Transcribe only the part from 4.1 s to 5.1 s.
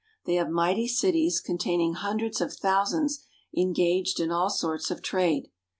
in all sorts of